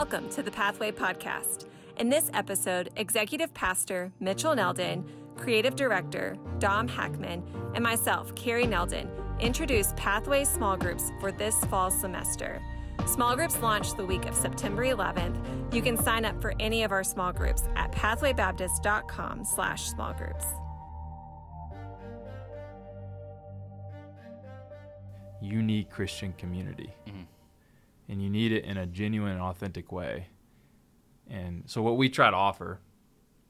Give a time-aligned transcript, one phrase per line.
[0.00, 1.66] Welcome to the Pathway Podcast.
[1.98, 5.04] In this episode, Executive Pastor Mitchell Neldon,
[5.36, 7.42] Creative Director Dom Hackman,
[7.74, 9.10] and myself, Carrie Neldon,
[9.40, 12.62] introduce Pathway small groups for this fall semester.
[13.04, 15.74] Small groups launch the week of September 11th.
[15.74, 20.46] You can sign up for any of our small groups at pathwaybaptist.com slash small groups.
[25.42, 26.88] You need Christian community.
[27.06, 27.24] Mm-hmm.
[28.10, 30.26] And you need it in a genuine and authentic way.
[31.28, 32.80] And so what we try to offer,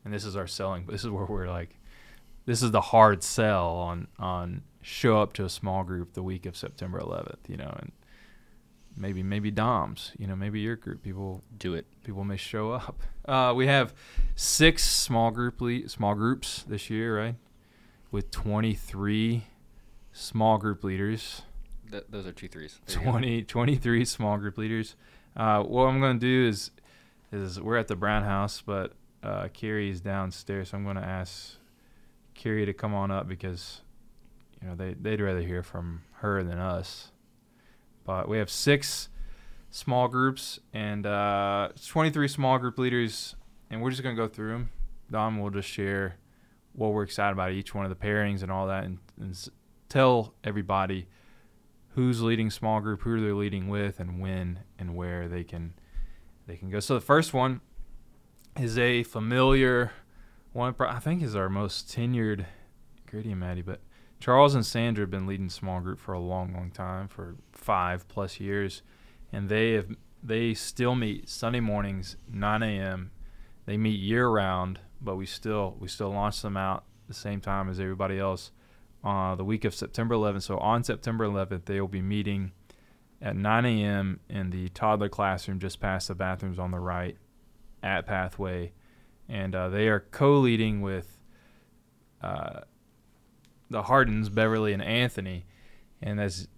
[0.05, 1.78] and this is our selling, but this is where we're like,
[2.45, 6.45] this is the hard sell on on show up to a small group the week
[6.46, 7.92] of September 11th, you know, and
[8.96, 11.87] maybe maybe Dom's, you know, maybe your group people Do it.
[12.04, 13.01] people may show up.
[13.27, 13.95] Uh, we have
[14.34, 17.37] six small group le- small groups this year, right?
[18.10, 19.45] With 23
[20.12, 21.42] small group leaders.
[21.91, 22.79] Th- those are two threes.
[22.87, 24.97] There 20, 23 small group leaders.
[25.37, 26.71] Uh, what I'm going to do is
[27.33, 31.57] is we're at the Brown House, but uh, Carrie's downstairs, so I'm going to ask
[32.35, 33.82] Carrie to come on up because
[34.60, 37.13] you know they they'd rather hear from her than us.
[38.04, 39.09] But we have six
[39.71, 43.37] small groups and uh, 23 small group leaders,
[43.71, 44.71] and we're just going to go through them.
[45.10, 46.16] Dom will just share
[46.73, 49.49] what we're excited about each one of the pairings and all that, and, and
[49.88, 51.07] tell everybody
[51.95, 55.74] who's leading small group, who they're leading with, and when and where they can
[56.47, 56.80] they can go.
[56.80, 57.60] So the first one
[58.59, 59.93] is a familiar
[60.52, 60.74] one.
[60.79, 62.47] I think is our most tenured
[63.07, 63.80] Grady and Maddie, but
[64.21, 68.06] Charles and Sandra have been leading small group for a long, long time, for five
[68.09, 68.82] plus years,
[69.32, 69.88] and they have
[70.22, 73.10] they still meet Sunday mornings, 9 a.m.
[73.65, 77.69] They meet year round, but we still we still launch them out the same time
[77.69, 78.53] as everybody else
[79.04, 80.43] uh, the week of September 11th.
[80.43, 82.53] So on September 11th, they will be meeting
[83.22, 84.20] at 9 a.m.
[84.28, 87.16] in the toddler classroom just past the bathrooms on the right
[87.82, 88.72] at Pathway.
[89.28, 91.19] And uh, they are co leading with
[92.22, 92.60] uh,
[93.69, 95.46] the Hardens, Beverly, and Anthony.
[96.02, 96.48] And as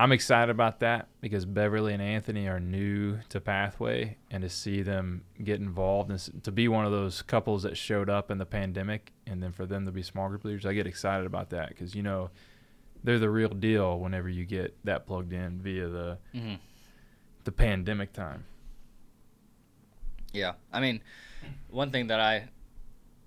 [0.00, 4.80] I'm excited about that because Beverly and Anthony are new to Pathway, and to see
[4.80, 8.46] them get involved and to be one of those couples that showed up in the
[8.46, 11.68] pandemic, and then for them to be small group leaders, I get excited about that
[11.68, 12.30] because you know
[13.04, 16.58] they're the real deal whenever you get that plugged in via the Mhm.
[17.44, 18.44] the pandemic time.
[20.32, 20.54] Yeah.
[20.72, 21.02] I mean,
[21.68, 22.48] one thing that I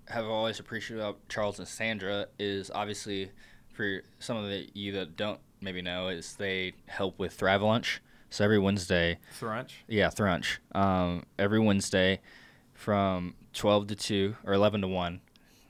[0.08, 3.30] have always appreciated about Charles and Sandra is obviously
[3.68, 8.00] for some of the you that don't maybe know is they help with Thrive Lunch.
[8.30, 9.84] So every Wednesday, Thrunch.
[9.88, 10.58] yeah, Thrunch.
[10.74, 12.20] Um, every Wednesday
[12.72, 15.20] from 12 to 2 or 11 to 1.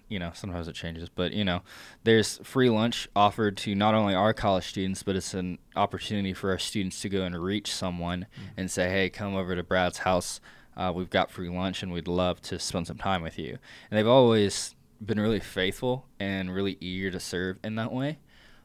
[0.09, 1.63] You know, sometimes it changes, but you know,
[2.05, 6.51] there's free lunch offered to not only our college students, but it's an opportunity for
[6.51, 8.27] our students to go and reach someone
[8.57, 10.41] and say, "Hey, come over to Brad's house.
[10.77, 13.59] Uh, we've got free lunch, and we'd love to spend some time with you."
[13.91, 14.75] And they've always
[15.05, 18.19] been really faithful and really eager to serve in that way.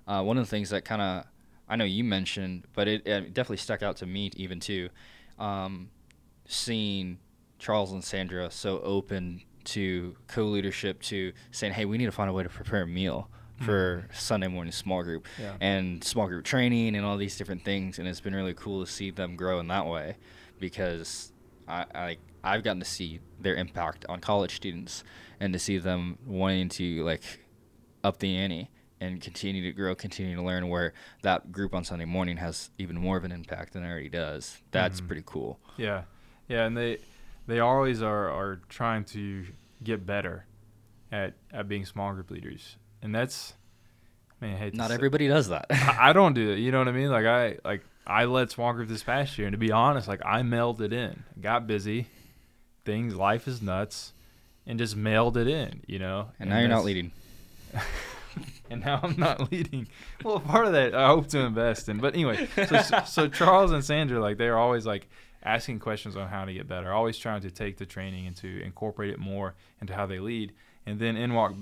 [0.09, 1.25] Uh, one of the things that kind of
[1.69, 4.89] I know you mentioned, but it, it definitely stuck out to me even too.
[5.37, 5.91] Um,
[6.45, 7.19] seeing
[7.59, 12.33] Charles and Sandra so open to co-leadership to saying, "Hey, we need to find a
[12.33, 13.29] way to prepare a meal
[13.61, 15.53] for Sunday morning small group Yeah.
[15.59, 18.91] and small group training and all these different things." And it's been really cool to
[18.91, 20.15] see them grow in that way
[20.59, 21.31] because
[21.67, 25.03] I, I I've gotten to see their impact on college students
[25.39, 27.21] and to see them wanting to like
[28.03, 28.69] up the ante
[29.01, 30.67] and continue to grow, continue to learn.
[30.69, 34.09] Where that group on Sunday morning has even more of an impact than it already
[34.09, 34.57] does.
[34.71, 35.07] That's Mhm.
[35.07, 35.59] pretty cool.
[35.77, 36.03] Yeah,
[36.47, 36.97] yeah, and they
[37.47, 39.45] they always are are trying to
[39.83, 40.45] get better
[41.11, 43.53] at at being small group leaders, and that's
[44.41, 45.65] man, I hate to Not say- everybody does that.
[45.71, 46.59] I, I don't do it.
[46.59, 47.09] You know what I mean?
[47.09, 50.21] Like I like I led small group this past year, and to be honest, like
[50.25, 51.23] I mailed it in.
[51.39, 52.07] Got busy,
[52.85, 54.13] things, life is nuts,
[54.65, 55.81] and just mailed it in.
[55.87, 56.29] You know.
[56.39, 57.11] and now you're not leading.
[58.69, 59.87] and now I'm not leading.
[60.23, 61.99] Well, part of that I hope to invest in.
[61.99, 65.09] But anyway, so, so, Charles and Sandra, like they're always like
[65.43, 68.61] asking questions on how to get better, always trying to take the training and to
[68.61, 70.53] incorporate it more into how they lead.
[70.85, 71.53] And then in walk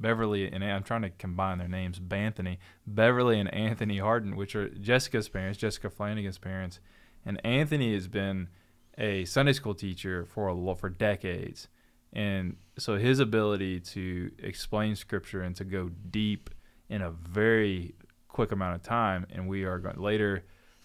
[0.00, 4.68] Beverly and I'm trying to combine their names, Banthony, Beverly and Anthony Harden, which are
[4.68, 6.80] Jessica's parents, Jessica Flanagan's parents,
[7.24, 8.48] and Anthony has been
[8.96, 11.68] a Sunday school teacher for a for decades,
[12.12, 16.50] and so his ability to explain scripture and to go deep
[16.88, 17.94] in a very
[18.28, 20.44] quick amount of time, and we are going later,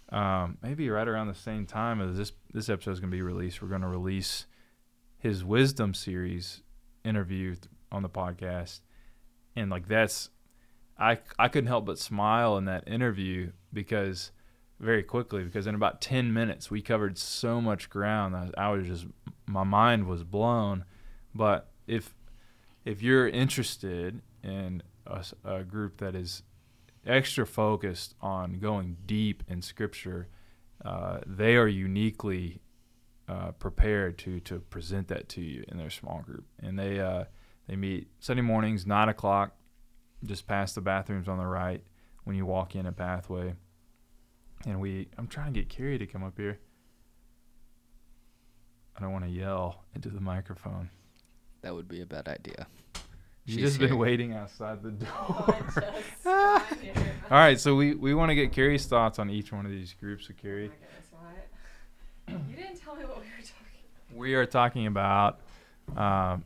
[0.09, 3.21] um, maybe right around the same time as this this episode is going to be
[3.21, 4.45] released, we're going to release
[5.17, 6.61] his wisdom series
[7.05, 7.55] interview
[7.91, 8.81] on the podcast,
[9.55, 10.29] and like that's
[10.97, 14.31] I I couldn't help but smile in that interview because
[14.79, 18.85] very quickly because in about 10 minutes we covered so much ground that I was
[18.85, 19.05] just
[19.47, 20.85] my mind was blown.
[21.33, 22.13] But if
[22.85, 26.43] if you're interested in a, a group that is
[27.05, 30.27] extra focused on going deep in Scripture,
[30.83, 32.61] uh, they are uniquely
[33.27, 37.25] uh, prepared to to present that to you in their small group, and they uh,
[37.67, 39.55] they meet Sunday mornings, nine o'clock,
[40.23, 41.83] just past the bathrooms on the right
[42.23, 43.55] when you walk in a pathway.
[44.65, 46.59] And we, I'm trying to get Carrie to come up here.
[48.95, 50.89] I don't want to yell into the microphone.
[51.63, 52.67] That would be a bad idea.
[53.45, 55.55] You've She's just been waiting outside the door.
[56.25, 59.93] All right, so we, we want to get Carrie's thoughts on each one of these
[59.93, 60.27] groups.
[60.27, 60.71] So, Carrie,
[62.27, 64.17] You didn't tell me what we were talking.
[64.19, 65.39] we are talking about
[65.95, 66.37] uh,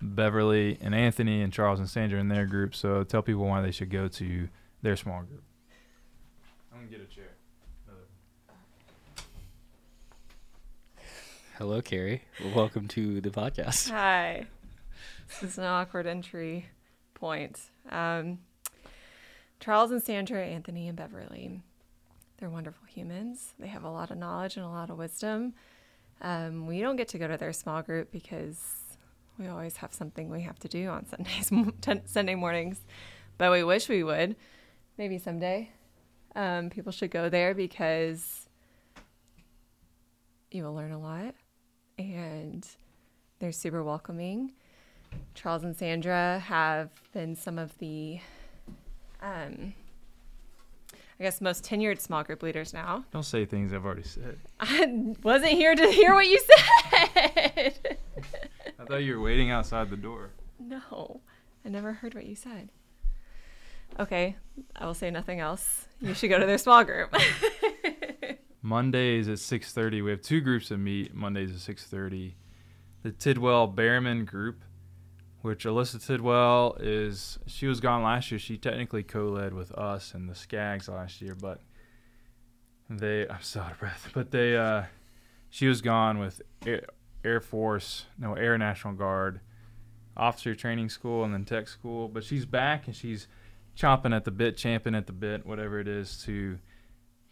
[0.00, 2.74] Beverly and Anthony and Charles and Sandra in their group.
[2.74, 4.48] So, tell people why they should go to
[4.82, 5.42] their small group.
[6.70, 7.24] I'm gonna get a chair.
[11.58, 12.22] Hello, Carrie.
[12.54, 13.88] Welcome to the podcast.
[13.88, 14.46] Hi.
[15.28, 16.66] This is an awkward entry
[17.14, 17.60] point.
[17.90, 18.38] Um,
[19.60, 21.62] Charles and Sandra, Anthony and Beverly.
[22.38, 23.54] They're wonderful humans.
[23.58, 25.54] They have a lot of knowledge and a lot of wisdom.
[26.20, 28.60] Um, we don't get to go to their small group because
[29.38, 31.50] we always have something we have to do on Sundays,
[32.10, 32.80] Sunday mornings.
[33.38, 34.36] But we wish we would.
[34.98, 35.70] Maybe someday.
[36.34, 38.48] Um, people should go there because
[40.50, 41.34] you will learn a lot
[41.98, 42.66] and
[43.38, 44.52] they're super welcoming.
[45.34, 48.20] Charles and Sandra have been some of the,
[49.22, 49.74] um,
[51.20, 53.04] I guess, most tenured small group leaders now.
[53.12, 54.38] Don't say things I've already said.
[54.60, 57.96] I wasn't here to hear what you said.
[58.78, 60.30] I thought you were waiting outside the door.
[60.58, 61.20] no,
[61.64, 62.70] I never heard what you said.
[63.98, 64.36] Okay,
[64.74, 65.86] I will say nothing else.
[66.00, 67.14] You should go to their small group.
[68.62, 70.02] Mondays at 6:30.
[70.04, 72.34] We have two groups that meet Mondays at 6:30.
[73.02, 74.62] The Tidwell Behrman group,
[75.42, 78.38] which Alyssa Tidwell is she was gone last year.
[78.38, 81.60] She technically co-led with us and the Skaggs last year, but
[82.88, 84.10] they I'm so out of breath.
[84.14, 84.84] But they uh
[85.48, 86.42] she was gone with
[87.24, 89.40] Air, Force, no Air National Guard,
[90.16, 93.28] officer training school and then tech school, but she's back and she's
[93.76, 96.58] chomping at the bit, champing at the bit, whatever it is to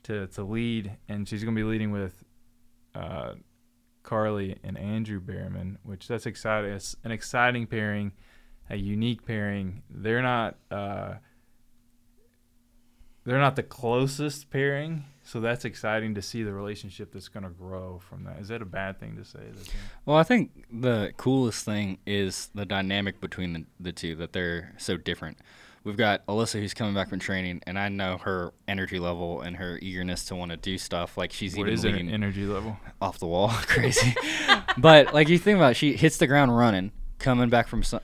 [0.05, 2.25] to to lead, and she's going to be leading with
[2.95, 3.33] uh,
[4.05, 6.71] Carly and Andrew Behrman, which that's exciting.
[6.71, 8.13] It's an exciting pairing,
[8.71, 9.83] a unique pairing.
[9.91, 11.15] They're not uh,
[13.25, 17.51] they're not the closest pairing, so that's exciting to see the relationship that's going to
[17.51, 18.39] grow from that.
[18.39, 19.41] Is that a bad thing to say?
[20.05, 24.75] Well, I think the coolest thing is the dynamic between the, the two, that they're
[24.77, 25.39] so different.
[25.85, 29.57] We've got Alyssa who's coming back from training, and I know her energy level and
[29.57, 31.19] her eagerness to want to do stuff.
[31.19, 32.79] Like she's what even is energy level?
[33.03, 34.15] off the wall, crazy.
[34.79, 38.01] but like you think about, it, she hits the ground running, coming back from su-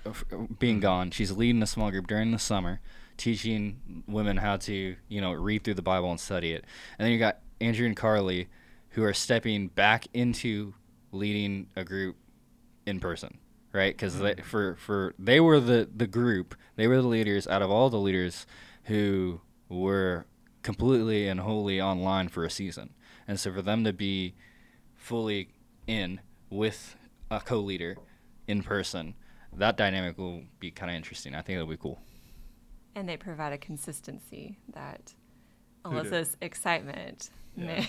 [0.59, 0.83] being mm.
[0.83, 1.11] gone.
[1.11, 2.81] She's leading a small group during the summer,
[3.17, 6.67] teaching women how to you know read through the Bible and study it.
[6.99, 8.49] And then you got Andrew and Carly,
[8.91, 10.75] who are stepping back into
[11.13, 12.17] leading a group
[12.85, 13.39] in person,
[13.73, 13.95] right?
[13.95, 14.43] Because mm.
[14.45, 17.99] for for they were the the group, they were the leaders out of all the
[17.99, 18.47] leaders
[18.85, 20.27] who were
[20.63, 22.91] completely and wholly online for a season.
[23.27, 24.35] And so for them to be
[24.97, 25.51] fully
[25.87, 26.97] in with
[27.31, 27.97] a co-leader
[28.47, 29.15] in person,
[29.53, 31.35] that dynamic will be kind of interesting.
[31.35, 32.01] I think it'll be cool.
[32.95, 35.15] and they provide a consistency that
[35.87, 36.29] Who did?
[36.41, 37.85] Excitement Yeah.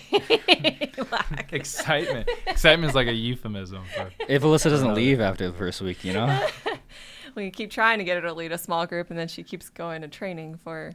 [1.10, 1.52] lack.
[1.52, 2.28] Excitement.
[2.46, 6.04] Excitement is like a euphemism for If Alyssa doesn't Another- leave after the first week,
[6.04, 6.46] you know,
[7.34, 9.68] we keep trying to get her to lead a small group, and then she keeps
[9.70, 10.92] going to training for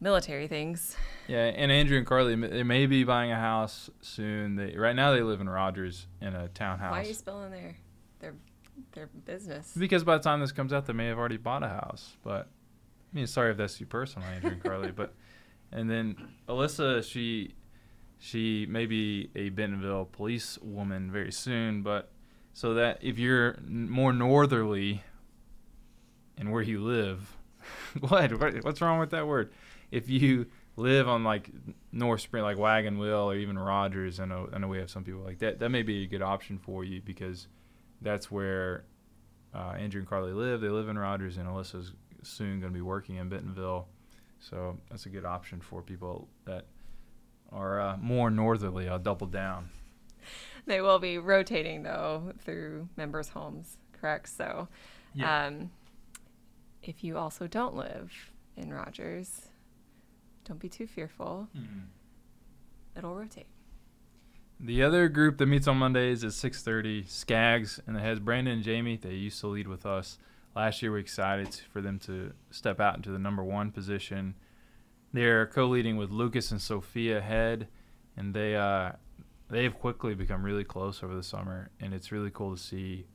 [0.00, 0.96] military things.
[1.26, 4.56] Yeah, and Andrew and Carly, they may be buying a house soon.
[4.56, 6.92] They right now they live in Rogers in a townhouse.
[6.92, 7.76] Why are you spilling their
[8.20, 8.34] their
[8.92, 9.72] their business?
[9.76, 12.16] Because by the time this comes out, they may have already bought a house.
[12.22, 12.46] But
[13.12, 14.92] I mean, sorry if that's you personally, Andrew and Carly.
[14.92, 15.14] But
[15.72, 16.16] and then
[16.48, 17.54] Alyssa, she
[18.18, 21.82] she may be a Bentonville police woman very soon.
[21.82, 22.10] But
[22.52, 25.02] so that if you're more northerly
[26.36, 27.36] and where you live,
[28.00, 29.52] what What- what's wrong with that word?
[29.90, 30.46] If you
[30.76, 31.50] live on like
[31.92, 35.04] North Spring, like Wagon Wheel or even Rogers, I know I know we have some
[35.04, 35.58] people like that.
[35.60, 37.48] That may be a good option for you because
[38.00, 38.84] that's where
[39.54, 40.60] uh, Andrew and Carly live.
[40.60, 43.88] They live in Rogers, and Alyssa's soon going to be working in Bentonville.
[44.40, 46.66] So that's a good option for people that
[47.52, 48.88] are uh, more northerly.
[48.88, 49.70] I'll double down.
[50.66, 54.28] They will be rotating though through members' homes, correct?
[54.28, 54.68] So,
[55.24, 55.70] um,
[56.82, 58.12] if you also don't live
[58.56, 59.48] in Rogers,
[60.44, 61.48] don't be too fearful.
[62.96, 63.46] it'll rotate.
[64.60, 68.62] The other group that meets on Mondays is 6:30, Skaggs, and it has Brandon and
[68.62, 68.96] Jamie.
[68.96, 70.18] They used to lead with us
[70.58, 70.90] last year.
[70.90, 74.34] We're excited for them to step out into the number one position.
[75.12, 77.68] They're co-leading with Lucas and Sophia Head,
[78.16, 78.92] and they uh,
[79.48, 83.06] they have quickly become really close over the summer, and it's really cool to see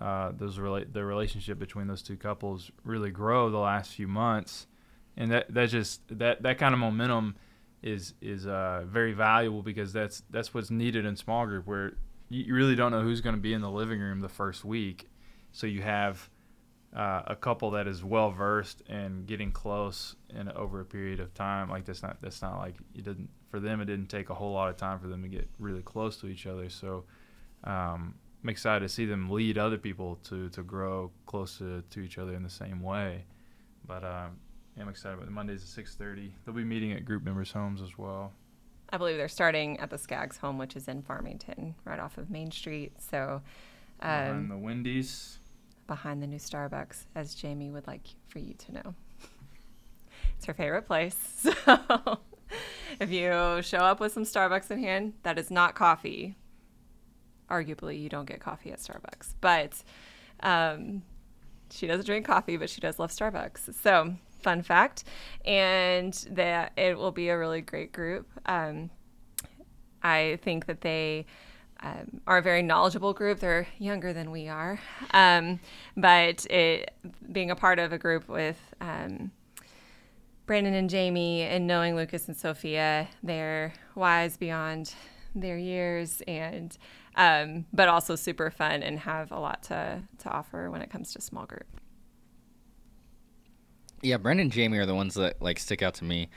[0.00, 4.66] uh, those rela- the relationship between those two couples really grow the last few months,
[5.16, 7.36] and that that just that that kind of momentum
[7.82, 11.92] is is uh, very valuable because that's that's what's needed in small group where
[12.28, 15.08] you really don't know who's going to be in the living room the first week,
[15.52, 16.28] so you have
[16.94, 21.34] uh, a couple that is well versed and getting close in over a period of
[21.34, 21.68] time.
[21.68, 23.80] Like that's not that's not like it didn't for them.
[23.80, 26.26] It didn't take a whole lot of time for them to get really close to
[26.26, 26.68] each other.
[26.70, 27.04] So
[27.64, 32.00] um, I'm excited to see them lead other people to to grow close to, to
[32.00, 33.24] each other in the same way.
[33.86, 34.38] But um,
[34.80, 36.30] I'm excited about the Mondays at 6:30.
[36.44, 38.32] They'll be meeting at group members' homes as well.
[38.90, 42.30] I believe they're starting at the Skaggs home, which is in Farmington, right off of
[42.30, 42.92] Main Street.
[42.98, 43.42] So,
[44.00, 45.38] and um, the Wendy's.
[45.88, 48.94] Behind the new Starbucks, as Jamie would like for you to know.
[50.36, 51.46] It's her favorite place.
[51.64, 52.20] So,
[52.98, 56.36] if you show up with some Starbucks in hand, that is not coffee.
[57.50, 59.82] Arguably, you don't get coffee at Starbucks, but
[60.40, 61.02] um,
[61.70, 63.74] she doesn't drink coffee, but she does love Starbucks.
[63.74, 65.04] So, fun fact,
[65.44, 68.26] and that it will be a really great group.
[68.46, 68.90] Um,
[70.02, 71.26] I think that they
[71.80, 73.40] um, are a very knowledgeable group.
[73.40, 74.80] They're younger than we are,
[75.12, 75.60] um,
[75.96, 76.92] but it,
[77.30, 79.30] being a part of a group with um,
[80.46, 84.94] Brandon and Jamie and knowing Lucas and Sophia, they're wise beyond
[85.34, 86.76] their years and
[87.18, 91.12] um, but also super fun and have a lot to, to offer when it comes
[91.12, 91.66] to small group.
[94.02, 96.30] Yeah, Brandon and Jamie are the ones that like stick out to me.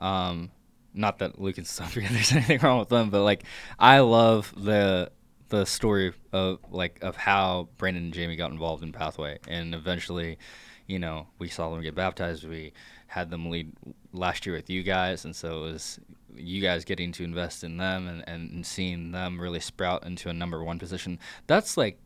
[0.00, 0.50] Um,
[0.94, 3.44] not that Luke and Sophia, there's anything wrong with them, but like
[3.78, 5.10] I love the
[5.48, 10.38] the story of like of how Brandon and Jamie got involved in Pathway, and eventually,
[10.86, 12.48] you know, we saw them get baptized.
[12.48, 12.72] We
[13.08, 13.72] had them lead
[14.12, 16.00] last year with you guys, and so it was
[16.36, 20.32] you guys getting to invest in them and, and seeing them really sprout into a
[20.32, 21.18] number one position.
[21.46, 21.98] That's like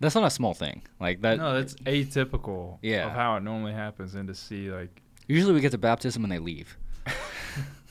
[0.00, 0.82] that's not a small thing.
[1.00, 1.38] Like that.
[1.38, 3.06] No, that's atypical Yeah.
[3.06, 6.30] of how it normally happens, and to see like Usually we get to baptism and
[6.30, 6.76] they leave.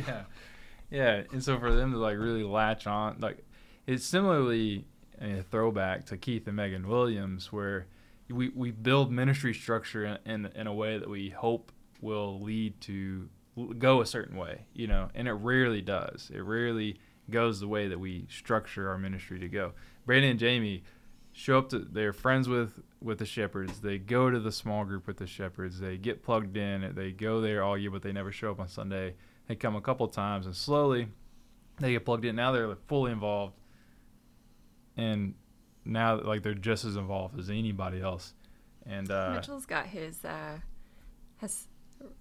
[0.06, 0.22] yeah,
[0.90, 3.44] yeah, and so for them to like really latch on, like
[3.86, 4.86] it's similarly
[5.20, 7.86] a throwback to Keith and Megan Williams, where
[8.28, 12.80] we we build ministry structure in in, in a way that we hope will lead
[12.82, 13.28] to
[13.78, 16.30] go a certain way, you know, and it rarely does.
[16.34, 16.98] It rarely
[17.30, 19.72] goes the way that we structure our ministry to go.
[20.04, 20.82] Brandon and Jamie
[21.32, 23.80] show up to they're friends with with the shepherds.
[23.80, 25.78] They go to the small group with the shepherds.
[25.80, 26.92] They get plugged in.
[26.94, 29.14] They go there all year but they never show up on sunday
[29.48, 31.08] they come a couple times and slowly
[31.80, 33.54] they get plugged in now they're like, fully involved
[34.96, 35.34] and
[35.84, 38.34] now like they're just as involved as anybody else
[38.86, 40.58] and uh Mitchell's got his uh,
[41.38, 41.66] has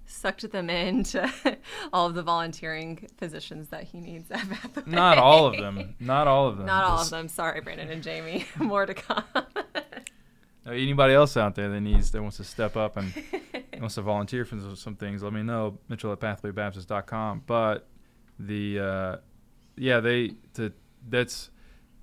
[0.06, 1.32] sucked them into
[1.94, 4.84] all of the volunteering positions that he needs at Pathway.
[4.88, 7.28] not all of them not all of them Not all of them.
[7.28, 8.46] Sorry, Brandon and Jamie.
[8.58, 9.24] More to come.
[10.66, 13.14] Anybody else out there that needs that wants to step up and
[13.84, 15.78] wants to volunteer for some- some things, let me know.
[15.90, 17.44] Mitchell at pathwaybaptist.com.
[17.46, 17.88] But
[18.40, 19.18] the uh,
[19.76, 20.72] yeah, they to
[21.08, 21.50] that's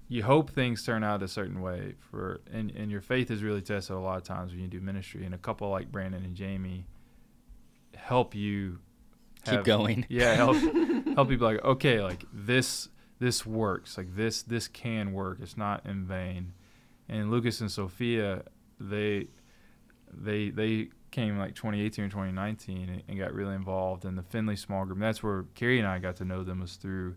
[0.08, 3.62] you hope things turn out a certain way for and, and your faith is really
[3.62, 6.34] tested a lot of times when you do ministry and a couple like Brandon and
[6.34, 6.86] Jamie
[7.94, 8.78] help you
[9.46, 10.04] Keep going.
[10.10, 10.56] Yeah, help
[11.14, 13.96] help people like okay, like this this works.
[13.96, 15.38] Like this this can work.
[15.40, 16.52] It's not in vain.
[17.08, 18.42] And Lucas and Sophia,
[18.78, 19.28] they
[20.12, 24.56] they they came like 2018 or 2019 and, and got really involved in the Finley
[24.56, 24.96] small group.
[24.98, 27.16] And that's where Carrie and I got to know them was through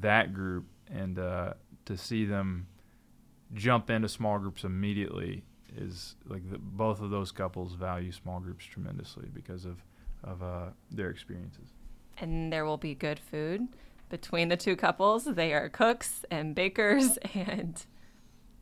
[0.00, 1.54] that group and uh,
[1.86, 2.66] to see them
[3.54, 5.44] jump into small groups immediately
[5.76, 9.82] is like the, both of those couples value small groups tremendously because of
[10.22, 11.68] of uh, their experiences.
[12.18, 13.68] and there will be good food
[14.08, 15.24] between the two couples.
[15.26, 17.84] They are cooks and bakers, and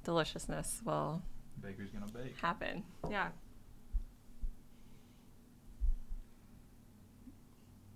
[0.05, 1.23] deliciousness will
[1.61, 2.37] Baker's gonna bake.
[2.41, 2.83] happen.
[3.11, 3.29] Yeah.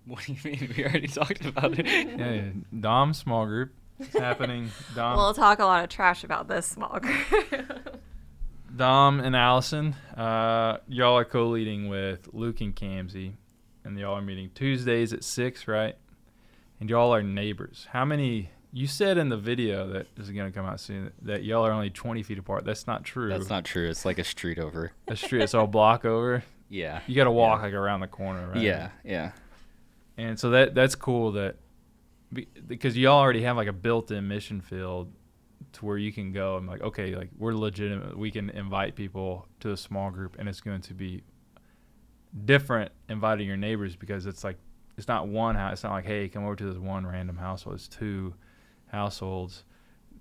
[0.13, 0.73] What do you mean?
[0.77, 1.85] We already talked about it.
[2.17, 2.41] Yeah, yeah.
[2.79, 3.73] Dom small group.
[3.99, 4.69] It's happening.
[4.95, 7.99] Dom, We'll talk a lot of trash about this small group.
[8.75, 9.95] Dom and Allison.
[10.15, 13.33] Uh, y'all are co-leading with Luke and Kamsey,
[13.83, 15.95] and y'all are meeting Tuesdays at six, right?
[16.79, 17.87] And y'all are neighbors.
[17.91, 18.51] How many?
[18.71, 21.71] You said in the video that is going to come out soon that y'all are
[21.71, 22.65] only 20 feet apart.
[22.65, 23.29] That's not true.
[23.29, 23.89] That's not true.
[23.89, 24.91] It's like a street over.
[25.07, 25.41] A street.
[25.41, 26.43] It's all block over.
[26.69, 26.99] Yeah.
[27.07, 27.65] You got to walk Yeah.
[27.65, 28.61] like around the corner, right?
[28.61, 29.31] Yeah, yeah.
[30.17, 31.57] And so that that's cool that
[32.67, 35.11] because you already have like a built-in mission field
[35.73, 39.47] to where you can go and like okay like we're legitimate we can invite people
[39.59, 41.23] to a small group and it's going to be
[42.45, 44.57] different inviting your neighbors because it's like
[44.97, 47.75] it's not one house it's not like hey come over to this one random household
[47.75, 48.33] it's two
[48.87, 49.63] households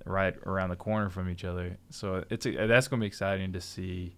[0.07, 1.77] right around the corner from each other.
[1.91, 4.17] So it's a, that's going to be exciting to see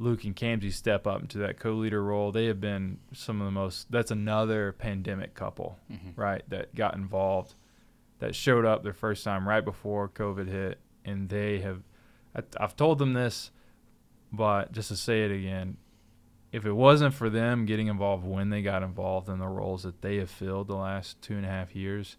[0.00, 2.32] Luke and Kamsey step up into that co-leader role.
[2.32, 3.92] They have been some of the most.
[3.92, 6.16] That's another pandemic couple, Mhm.
[6.16, 6.42] right?
[6.48, 7.54] That got involved,
[8.18, 11.82] that showed up their first time right before COVID hit, and they have.
[12.34, 13.50] I, I've told them this,
[14.32, 15.76] but just to say it again,
[16.50, 20.00] if it wasn't for them getting involved when they got involved in the roles that
[20.02, 22.16] they have filled the last two and a half years,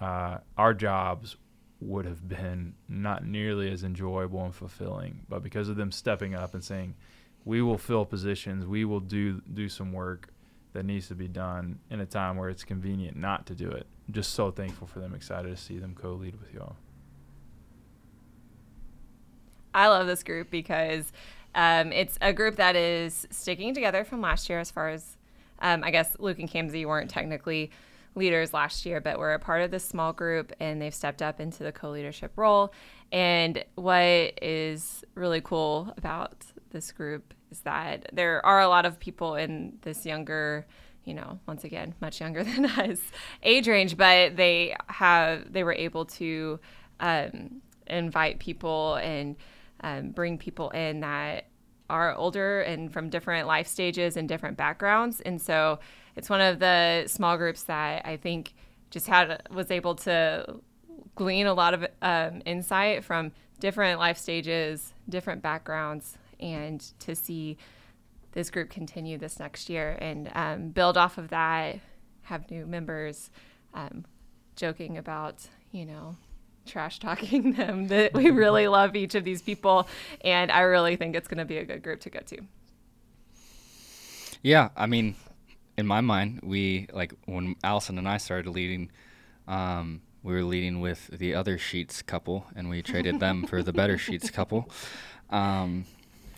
[0.00, 1.36] uh, our jobs
[1.80, 5.20] would have been not nearly as enjoyable and fulfilling.
[5.28, 6.94] But because of them stepping up and saying,
[7.44, 10.28] "We will fill positions, we will do do some work
[10.72, 13.86] that needs to be done in a time where it's convenient not to do it,"
[14.06, 15.14] I'm just so thankful for them.
[15.14, 16.76] Excited to see them co-lead with y'all.
[19.74, 21.12] I love this group because
[21.54, 25.16] um, it's a group that is sticking together from last year as far as
[25.60, 27.70] um, I guess Luke and Kamsey weren't technically
[28.16, 31.38] leaders last year, but we're a part of this small group and they've stepped up
[31.38, 32.72] into the co leadership role.
[33.12, 38.98] And what is really cool about this group is that there are a lot of
[38.98, 40.66] people in this younger
[41.06, 42.98] you know, once again, much younger than us
[43.42, 46.60] age range, but they have they were able to
[47.00, 49.36] um, invite people and
[49.80, 51.46] um, bring people in that
[51.88, 55.78] are older and from different life stages and different backgrounds, and so
[56.16, 58.54] it's one of the small groups that I think
[58.90, 60.60] just had was able to
[61.14, 67.56] glean a lot of um, insight from different life stages, different backgrounds, and to see
[68.32, 71.80] this group continue this next year and um, build off of that,
[72.22, 73.30] have new members,
[73.74, 74.04] um,
[74.56, 76.16] joking about, you know,
[76.66, 79.88] trash talking them that we really love each of these people.
[80.22, 82.38] And I really think it's going to be a good group to go to.
[84.42, 85.14] Yeah, I mean,
[85.76, 88.90] in my mind, we like when Allison and I started leading,
[89.46, 93.72] um, we were leading with the other Sheets couple, and we traded them for the
[93.72, 94.70] better Sheets couple.
[95.30, 95.84] Um,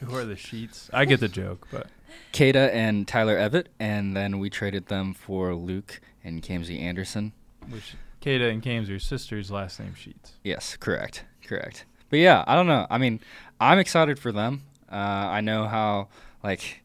[0.01, 0.91] Who are the sheets?
[0.93, 1.89] I get the joke, but
[2.33, 7.33] Kada and Tyler Evett, and then we traded them for Luke and Kamsey Anderson.
[7.69, 10.33] which Kata and Kames are sister's last name sheets.
[10.43, 11.85] Yes, correct, correct.
[12.11, 12.87] But yeah, I don't know.
[12.91, 13.21] I mean,
[13.61, 14.63] I'm excited for them.
[14.91, 16.09] Uh, I know how
[16.43, 16.83] like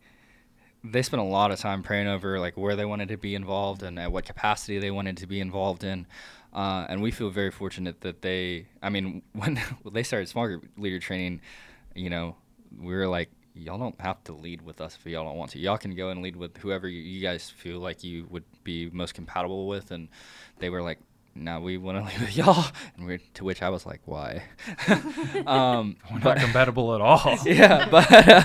[0.83, 3.83] they spent a lot of time praying over like where they wanted to be involved
[3.83, 6.05] and at what capacity they wanted to be involved in.
[6.53, 8.67] Uh, and we feel very fortunate that they.
[8.81, 9.59] I mean, when
[9.91, 11.41] they started small group leader training,
[11.95, 12.35] you know,
[12.79, 15.59] we were like, y'all don't have to lead with us if y'all don't want to.
[15.59, 18.89] Y'all can go and lead with whoever you, you guys feel like you would be
[18.89, 19.91] most compatible with.
[19.91, 20.09] And
[20.59, 20.99] they were like,
[21.35, 22.65] no, we want to leave with y'all.
[22.97, 24.43] And to which I was like, why?
[25.45, 27.37] um, We're but- not compatible at all.
[27.45, 28.43] yeah, but uh,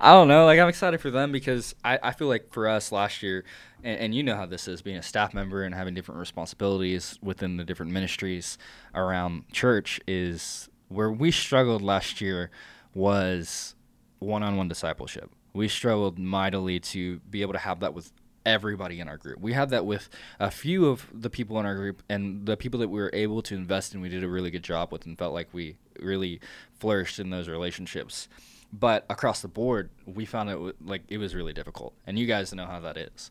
[0.00, 0.44] I don't know.
[0.46, 3.44] Like I'm excited for them because I, I feel like for us last year,
[3.82, 7.18] and, and you know how this is being a staff member and having different responsibilities
[7.22, 8.58] within the different ministries
[8.94, 12.50] around church is where we struggled last year
[12.94, 13.74] was
[14.18, 15.30] one-on-one discipleship.
[15.52, 18.12] We struggled mightily to be able to have that with
[18.46, 19.40] everybody in our group.
[19.40, 22.80] We had that with a few of the people in our group and the people
[22.80, 25.18] that we were able to invest in we did a really good job with and
[25.18, 26.40] felt like we really
[26.78, 28.28] flourished in those relationships.
[28.72, 31.94] But across the board, we found it like it was really difficult.
[32.06, 33.30] And you guys know how that is.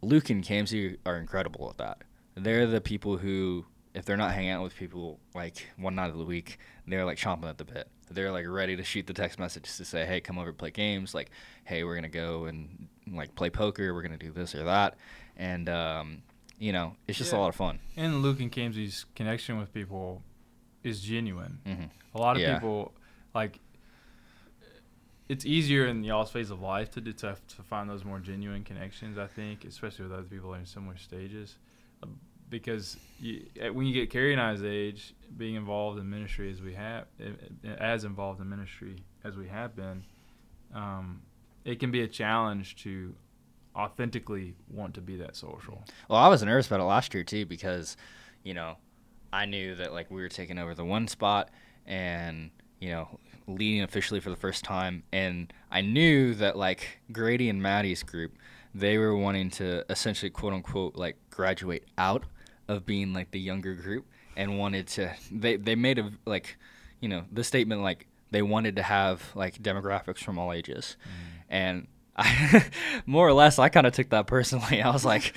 [0.00, 2.02] Luke and Kamsey are incredible at that.
[2.36, 6.18] They're the people who if they're not hanging out with people like one night of
[6.18, 7.88] the week, they're like chomping at the bit.
[8.10, 11.14] They're like ready to shoot the text messages to say, "Hey, come over play games."
[11.14, 11.30] Like,
[11.64, 13.92] "Hey, we're gonna go and like play poker.
[13.94, 14.96] We're gonna do this or that,"
[15.36, 16.22] and um,
[16.58, 17.78] you know, it's just a lot of fun.
[17.96, 20.22] And Luke and Kamsey's connection with people
[20.82, 21.58] is genuine.
[21.66, 22.54] hmm A lot of Yeah.
[22.54, 22.92] people
[23.34, 23.60] like
[25.28, 28.64] it's easier in y'all's phase of life to do to, to find those more genuine
[28.64, 29.18] connections.
[29.18, 31.56] I think, especially with other people in similar stages,
[32.02, 32.06] Uh,
[32.48, 33.44] because you,
[33.74, 37.32] when you get Carrie and I's age, being involved in ministry as we have, eh,
[37.64, 40.02] eh, as involved in ministry as we have been,
[40.72, 41.20] um,
[41.68, 43.14] it can be a challenge to
[43.76, 45.84] authentically want to be that social.
[46.08, 47.96] Well, I was nervous about it last year too because,
[48.42, 48.78] you know,
[49.32, 51.50] I knew that like we were taking over the one spot
[51.86, 52.50] and
[52.80, 57.62] you know leading officially for the first time, and I knew that like Grady and
[57.62, 58.32] Maddie's group,
[58.74, 62.24] they were wanting to essentially quote unquote like graduate out
[62.68, 66.56] of being like the younger group and wanted to they they made a like
[67.00, 70.96] you know the statement like they wanted to have like demographics from all ages
[71.48, 71.86] and
[72.16, 72.64] I
[73.06, 75.34] more or less I kind of took that personally I was like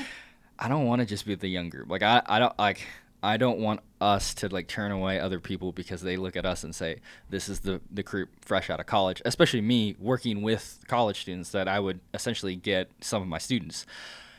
[0.61, 1.89] I don't want to just be the young group.
[1.89, 2.85] Like I, I don't like
[3.23, 6.63] I don't want us to like turn away other people because they look at us
[6.63, 7.01] and say
[7.31, 9.23] this is the the group fresh out of college.
[9.25, 13.87] Especially me working with college students that I would essentially get some of my students.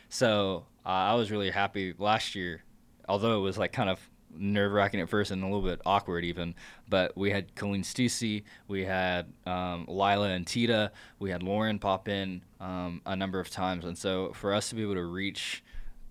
[0.09, 2.63] So uh, I was really happy last year,
[3.09, 3.99] although it was like kind of
[4.37, 6.55] nerve wracking at first and a little bit awkward even.
[6.89, 12.09] But we had Colleen Stussy, we had um, Lila and Tita, we had Lauren pop
[12.09, 15.63] in um, a number of times, and so for us to be able to reach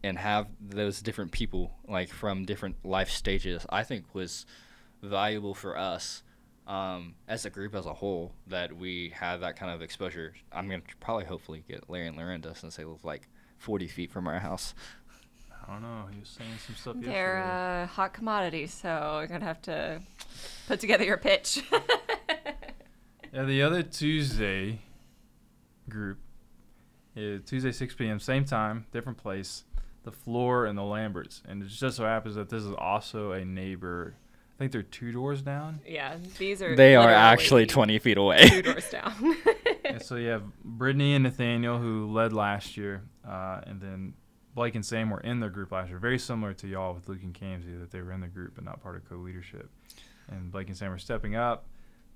[0.04, 4.46] and have those different people like from different life stages, I think was
[5.02, 6.24] valuable for us.
[6.68, 10.34] Um, as a group as a whole, that we have that kind of exposure.
[10.54, 14.28] I'm gonna probably hopefully get Larry and Lorinda since they live like 40 feet from
[14.28, 14.74] our house.
[15.68, 16.06] I don't know.
[16.12, 17.84] He was saying some stuff They're yesterday.
[17.84, 20.02] a hot commodity, so you're gonna have to
[20.68, 21.62] put together your pitch.
[23.34, 24.80] Yeah, the other Tuesday
[25.88, 26.18] group
[27.16, 28.20] is Tuesday 6 p.m.
[28.20, 29.64] Same time, different place.
[30.04, 33.46] The Floor and the Lamberts, and it just so happens that this is also a
[33.46, 34.16] neighbor.
[34.54, 35.80] I think they're two doors down.
[35.88, 36.76] yeah, these are.
[36.76, 38.50] They are actually 20 feet away.
[38.50, 39.14] two doors down.
[39.86, 44.14] and so you have Brittany and Nathaniel who led last year, uh, and then
[44.54, 45.98] Blake and Sam were in their group last year.
[46.00, 48.64] Very similar to y'all with Luke and Kamsey, that they were in the group but
[48.66, 49.70] not part of co-leadership.
[50.30, 51.68] And Blake and Sam are stepping up.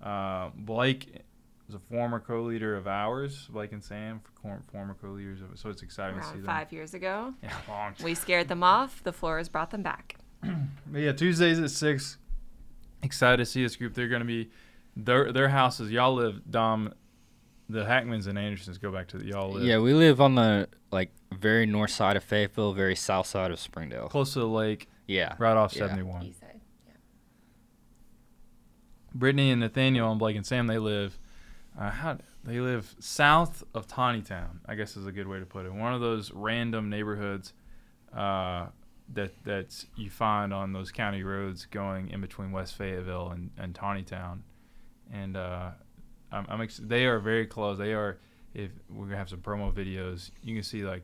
[0.02, 1.22] Uh, Blake
[1.70, 3.48] is a former co-leader of ours.
[3.52, 5.58] Blake and Sam, for- former co-leaders of it.
[5.60, 6.46] So it's exciting to see Around them.
[6.46, 8.04] five years ago, Yeah, long time.
[8.06, 9.02] we scared them off.
[9.04, 10.16] The floors brought them back.
[10.94, 12.18] Yeah, Tuesdays at six.
[13.04, 13.96] Excited to see this group.
[13.96, 14.50] They're going to be
[14.96, 15.92] their their houses.
[15.92, 16.94] Y'all live Dom.
[17.68, 19.64] The Hackmans and Andersons go back to the y'all live.
[19.64, 23.60] Yeah, we live on the like very north side of Fayetteville, very south side of
[23.60, 24.08] Springdale.
[24.10, 25.36] close to the lake, Yeah.
[25.38, 25.88] right off Yeah.
[25.88, 26.24] 71.
[26.24, 26.60] East side.
[26.88, 26.94] Yeah.
[29.14, 31.18] Brittany and Nathaniel and Blake and Sam, they live,
[31.80, 34.60] uh, how they live south of Tontitown.
[34.66, 35.74] I guess is a good way to put it.
[35.74, 37.54] One of those random neighborhoods
[38.14, 38.68] uh,
[39.14, 43.74] that that you find on those county roads going in between West Fayetteville and, and
[43.76, 44.40] Tontitown,
[45.12, 45.72] and uh,
[46.32, 47.78] I'm, I'm ex- they are very close.
[47.78, 48.20] They are.
[48.54, 51.04] If we're gonna have some promo videos, you can see like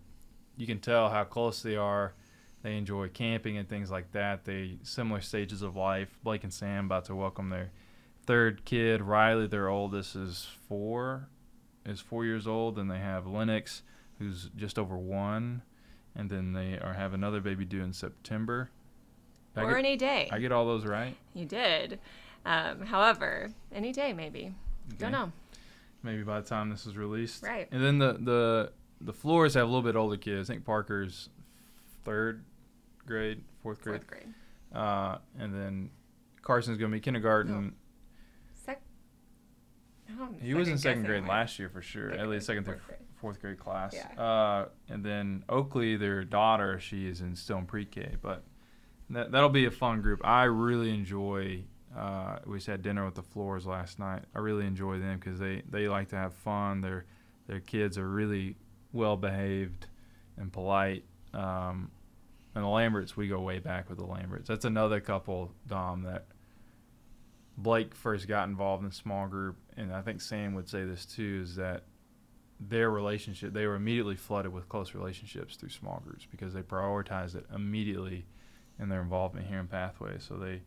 [0.62, 2.13] you can tell how close they are.
[2.62, 4.45] They enjoy camping and things like that.
[4.45, 6.19] They similar stages of life.
[6.24, 7.71] Blake and Sam about to welcome their
[8.28, 9.02] third kid.
[9.02, 11.30] Riley, their oldest, is four,
[11.84, 13.82] is four years old, and they have Lennox,
[14.19, 15.63] who's just over one,
[16.15, 18.69] and then they are have another baby due in September.
[19.56, 20.30] I Or get, any day.
[20.32, 21.17] I get all those right.
[21.34, 21.97] You did.
[22.45, 24.54] Um, however, any day maybe.
[25.00, 25.32] Don't know.
[26.04, 27.41] Maybe by the time this is released.
[27.41, 27.67] Right.
[27.71, 28.71] And then the the
[29.03, 30.49] the floors have a little bit older kids.
[30.49, 31.29] I think Parker's
[32.03, 32.43] third
[33.05, 34.33] grade, fourth grade, Fourth grade.
[34.73, 35.89] uh, and then
[36.41, 37.73] Carson's gonna be kindergarten.
[38.53, 38.81] Sec-
[40.19, 41.29] Oh, I'm He was in second grade mine.
[41.29, 42.09] last year for sure.
[42.09, 42.99] Second At least second through fourth grade.
[43.15, 43.93] fourth grade class.
[43.93, 44.21] Yeah.
[44.21, 48.43] Uh, and then Oakley, their daughter, she is in still in pre-K, but
[49.09, 50.21] that that'll be a fun group.
[50.25, 51.63] I really enjoy.
[51.95, 54.23] Uh, we just had dinner with the Floors last night.
[54.33, 56.81] I really enjoy them because they, they like to have fun.
[56.81, 57.05] Their
[57.47, 58.55] their kids are really
[58.93, 59.88] well behaved
[60.38, 61.06] and polite.
[61.34, 61.91] Um,
[62.54, 64.47] and the Lamberts, we go way back with the Lamberts.
[64.47, 66.25] That's another couple, Dom, that
[67.58, 71.41] Blake first got involved in small group, and I think Sam would say this too,
[71.43, 71.84] is that
[72.60, 77.36] their relationship, they were immediately flooded with close relationships through small groups because they prioritized
[77.36, 78.25] it immediately
[78.80, 80.17] in their involvement here in Pathway.
[80.19, 80.62] So they,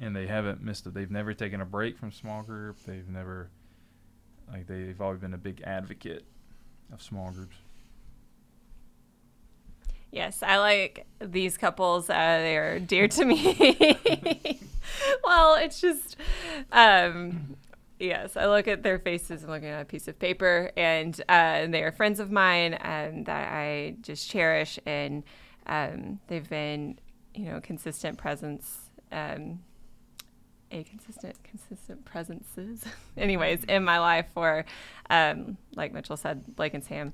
[0.00, 0.94] and they haven't missed it.
[0.94, 2.78] They've never taken a break from small group.
[2.84, 3.50] They've never,
[4.50, 6.24] like, they've always been a big advocate
[6.92, 7.56] of small groups.
[10.14, 12.08] Yes, I like these couples.
[12.08, 14.60] Uh, they are dear to me.
[15.24, 16.16] well, it's just,
[16.70, 17.56] um,
[17.98, 19.42] yes, I look at their faces.
[19.42, 23.26] I'm looking at a piece of paper, and uh, they are friends of mine and
[23.26, 24.78] that I just cherish.
[24.86, 25.24] And
[25.66, 27.00] um, they've been,
[27.34, 28.90] you know, consistent presence.
[29.10, 29.64] Um,
[30.70, 32.82] a consistent consistent presences
[33.16, 34.64] anyways in my life for
[35.08, 37.12] um like mitchell said blake and sam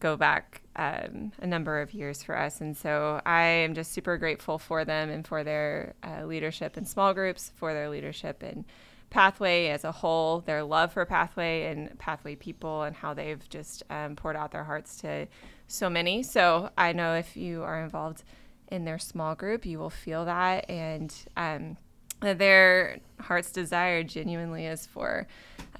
[0.00, 2.60] go back um, a number of years for us.
[2.60, 6.84] And so I am just super grateful for them and for their uh, leadership in
[6.84, 8.64] small groups, for their leadership in
[9.08, 13.82] Pathway as a whole, their love for Pathway and Pathway people, and how they've just
[13.88, 15.26] um, poured out their hearts to
[15.68, 16.22] so many.
[16.22, 18.24] So I know if you are involved
[18.68, 20.68] in their small group, you will feel that.
[20.68, 21.76] And um,
[22.20, 25.26] their heart's desire genuinely is for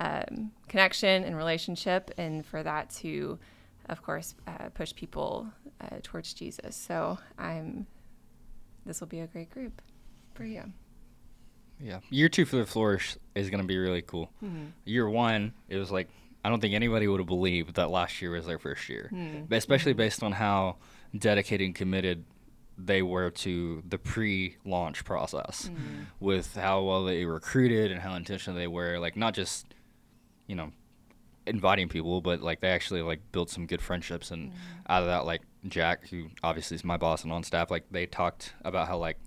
[0.00, 3.38] um, connection and relationship, and for that to
[3.88, 5.48] of course, uh, push people
[5.80, 6.76] uh, towards Jesus.
[6.76, 7.86] So I'm.
[8.84, 9.82] This will be a great group
[10.34, 10.62] for you.
[11.80, 12.00] Yeah.
[12.10, 14.30] Year two for the Flourish is going to be really cool.
[14.42, 14.66] Mm-hmm.
[14.84, 16.08] Year one, it was like
[16.44, 19.42] I don't think anybody would have believed that last year was their first year, Hmm.
[19.48, 20.76] But especially based on how
[21.16, 22.24] dedicated and committed
[22.78, 26.02] they were to the pre-launch process, Hmm.
[26.20, 28.98] with how well they recruited and how intentional they were.
[29.00, 29.66] Like not just,
[30.46, 30.70] you know,
[31.46, 34.54] inviting people, but like they actually like built some good friendships, and mm.
[34.88, 38.06] out of that, like Jack, who obviously is my boss and on staff, like they
[38.06, 39.18] talked about how like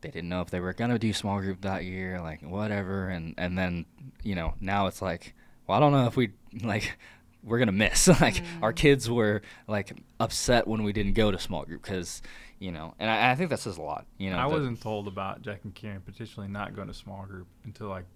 [0.00, 3.34] they didn't know if they were gonna do small group that year, like whatever, and
[3.38, 3.86] and then
[4.22, 5.34] you know now it's like,
[5.66, 6.30] well, I don't know if we
[6.62, 6.96] like
[7.42, 8.08] we're gonna miss.
[8.20, 8.76] like our mm.
[8.76, 12.22] kids were like upset when we didn't go to small group because
[12.58, 14.06] you know, and I, I think that says a lot.
[14.16, 17.46] You know, I wasn't told about Jack and Karen potentially not going to small group
[17.64, 18.06] until like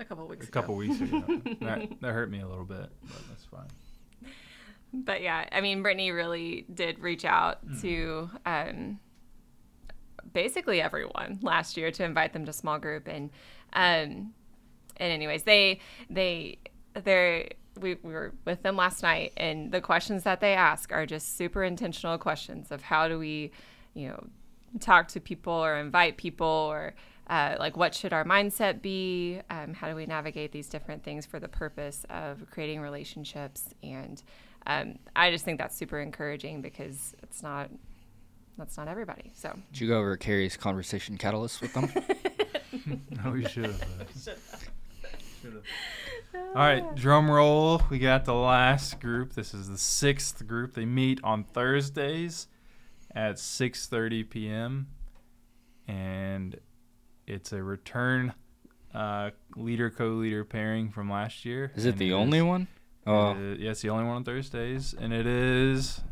[0.00, 1.22] A couple weeks a couple weeks ago.
[1.60, 3.68] that, that hurt me a little bit, but that's fine.
[4.94, 8.98] But yeah, I mean, Brittany really did reach out to um,
[10.32, 13.30] basically everyone last year to invite them to small group, and
[13.74, 14.32] um,
[14.96, 16.58] and anyways, they they
[16.94, 21.04] they we, we were with them last night, and the questions that they ask are
[21.04, 23.52] just super intentional questions of how do we,
[23.94, 24.26] you know,
[24.80, 26.94] talk to people or invite people or
[27.30, 31.24] uh, like what should our mindset be um, how do we navigate these different things
[31.24, 34.22] for the purpose of creating relationships and
[34.66, 37.70] um, i just think that's super encouraging because it's not
[38.58, 41.88] that's not everybody so Did you go over Carrie's conversation catalyst with them?
[43.24, 43.84] No, we should have.
[46.34, 47.82] All right, drum roll.
[47.90, 49.34] We got the last group.
[49.34, 50.74] This is the sixth group.
[50.74, 52.46] They meet on Thursdays
[53.14, 54.88] at 6:30 p.m.
[55.88, 56.58] and
[57.30, 58.34] it's a return
[58.94, 61.70] uh, leader co-leader pairing from last year.
[61.76, 62.66] Is it and the only one?
[63.06, 66.02] Oh, Uh, yeah, it's the only one on Thursdays, and it is.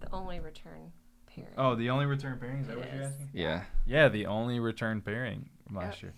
[0.00, 0.92] the only return
[1.26, 1.50] pairing.
[1.56, 2.58] Oh, the only return pairing.
[2.60, 3.28] Is that It what you're asking?
[3.32, 3.64] yeah.
[3.86, 6.02] Yeah, the only return pairing from last Yep.
[6.02, 6.12] year.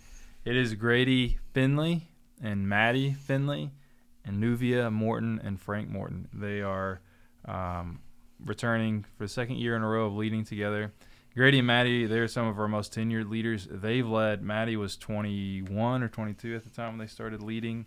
[0.45, 2.09] It is Grady Finley
[2.43, 3.71] and Maddie Finley
[4.25, 6.29] and Nuvia Morton and Frank Morton.
[6.33, 7.01] They are
[7.45, 8.01] um,
[8.45, 10.93] returning for the second year in a row of leading together.
[11.35, 13.67] Grady and Maddie, they're some of our most tenured leaders.
[13.71, 17.87] They've led, Maddie was 21 or 22 at the time when they started leading.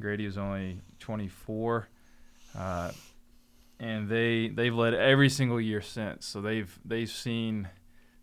[0.00, 1.88] Grady was only 24.
[2.56, 2.92] Uh,
[3.78, 6.26] and they they've led every single year since.
[6.26, 7.68] So they've they've seen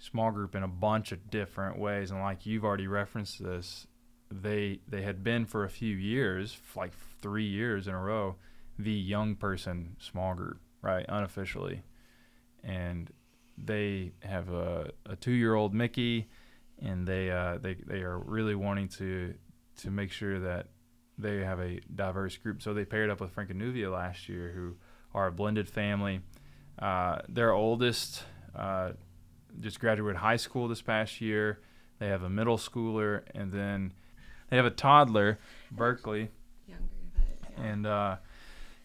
[0.04, 3.88] small group in a bunch of different ways and like you've already referenced this
[4.30, 8.36] they they had been for a few years like three years in a row
[8.78, 11.84] the young person small group right unofficially
[12.66, 13.12] and
[13.58, 16.30] they have a, a two-year-old mickey
[16.82, 19.34] and they uh, they they are really wanting to
[19.78, 20.68] to make sure that
[21.18, 24.52] they have a diverse group so they paired up with frank and nuvia last year
[24.56, 24.76] who
[25.14, 26.22] are a blended family
[26.80, 28.24] uh, their oldest
[28.56, 28.92] uh,
[29.60, 31.60] just graduated high school this past year.
[32.00, 33.94] They have a middle schooler, and then
[34.50, 35.40] they have a toddler,
[35.72, 36.30] Berkeley.
[36.68, 36.84] younger
[37.16, 37.24] but
[37.58, 37.64] yeah.
[37.64, 38.16] And uh,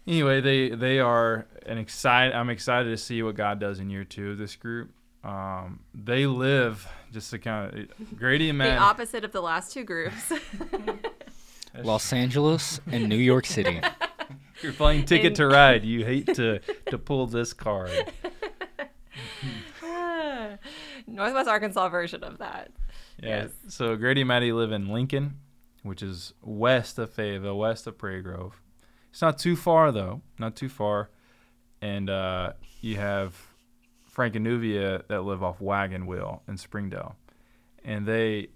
[0.08, 2.34] anyway, they they are an excited.
[2.34, 4.90] I'm excited to see what God does in year two of this group.
[5.22, 9.82] Um, they live just to kind of Grady and the opposite of the last two
[9.84, 10.32] groups
[11.82, 13.80] Los Angeles and New York City.
[14.62, 15.84] You're playing Ticket In- to Ride.
[15.84, 17.90] You hate to to pull this card.
[21.06, 22.70] northwest arkansas version of that
[23.22, 23.42] Yeah.
[23.44, 23.50] Yes.
[23.68, 25.38] So Grady and Maddie live in Lincoln,
[25.82, 28.60] which is west of Fayetteville, west of Prairie Grove.
[29.10, 31.10] It's not too far though, not too far.
[31.80, 33.34] And uh, you have
[34.06, 37.16] Frank and Nuvia that live off Wagon Wheel in Springdale,
[37.84, 38.48] and they.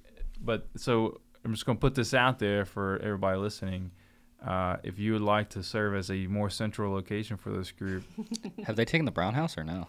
[0.44, 3.92] But so I'm just gonna put this out there for everybody listening.
[4.44, 8.02] Uh, if you would like to serve as a more central location for this group,
[8.66, 9.86] Have they taken the Brown House or no?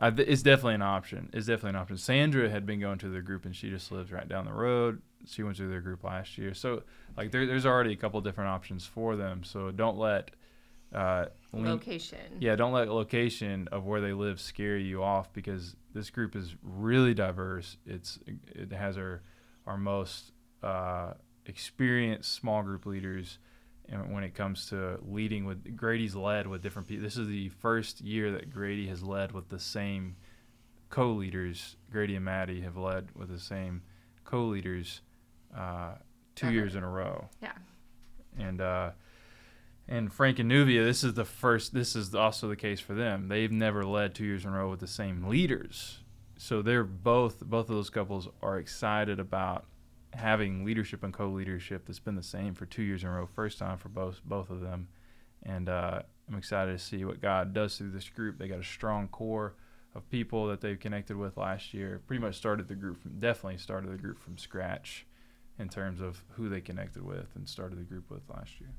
[0.00, 1.30] I th- it's definitely an option.
[1.32, 1.96] It's definitely an option.
[1.96, 5.00] Sandra had been going to the group, and she just lives right down the road.
[5.26, 6.82] She went through their group last year, so
[7.16, 9.44] like there, there's already a couple different options for them.
[9.44, 10.30] So don't let
[10.94, 16.08] uh, location yeah, don't let location of where they live scare you off because this
[16.10, 17.76] group is really diverse.
[17.84, 19.22] It's it has our
[19.66, 21.12] our most uh,
[21.46, 23.38] experienced small group leaders,
[23.88, 27.04] and when it comes to leading with Grady's led with different people.
[27.04, 30.16] This is the first year that Grady has led with the same
[30.88, 31.76] co-leaders.
[31.92, 33.82] Grady and Maddie have led with the same
[34.24, 35.02] co-leaders
[35.56, 35.94] uh,
[36.34, 36.54] two Ever.
[36.54, 37.52] years in a row yeah
[38.38, 38.90] and uh,
[39.88, 41.72] and Frank and Nuvia, this is the first.
[41.72, 43.28] This is also the case for them.
[43.28, 46.00] They've never led two years in a row with the same leaders,
[46.36, 49.64] so they're both both of those couples are excited about
[50.14, 53.26] having leadership and co-leadership that's been the same for two years in a row.
[53.26, 54.88] First time for both both of them,
[55.42, 58.38] and uh, I'm excited to see what God does through this group.
[58.38, 59.54] They got a strong core
[59.94, 62.02] of people that they've connected with last year.
[62.06, 65.06] Pretty much started the group from definitely started the group from scratch
[65.58, 68.70] in terms of who they connected with and started the group with last year.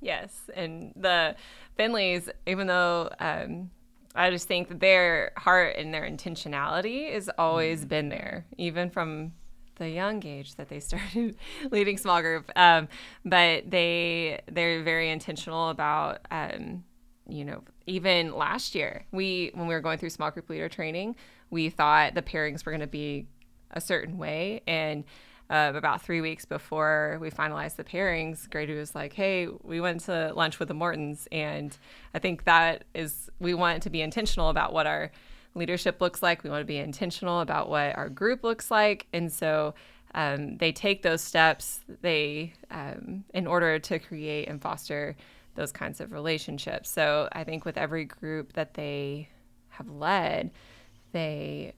[0.00, 1.34] Yes, and the
[1.78, 3.70] Finleys, even though um,
[4.14, 7.88] I just think that their heart and their intentionality has always mm-hmm.
[7.88, 9.32] been there, even from
[9.76, 11.36] the young age that they started
[11.70, 12.50] leading small group.
[12.56, 12.88] Um,
[13.24, 16.84] but they they're very intentional about um,
[17.28, 21.16] you know even last year we when we were going through small group leader training
[21.50, 23.26] we thought the pairings were going to be
[23.74, 25.04] a certain way and
[25.50, 30.00] uh, about three weeks before we finalized the pairings, Grady was like, "Hey, we went
[30.02, 31.76] to lunch with the Mortons, and
[32.14, 35.12] I think that is we want to be intentional about what our
[35.54, 36.42] leadership looks like.
[36.44, 39.74] We want to be intentional about what our group looks like, and so."
[40.16, 45.16] Um, they take those steps they um, in order to create and foster
[45.56, 49.28] those kinds of relationships so i think with every group that they
[49.70, 50.52] have led
[51.10, 51.74] they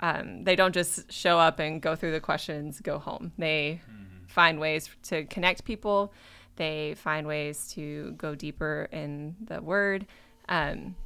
[0.00, 3.32] um, they don't just show up and go through the questions, go home.
[3.38, 4.26] They mm-hmm.
[4.26, 6.12] find ways to connect people.
[6.56, 10.06] They find ways to go deeper in the word,
[10.48, 10.96] um,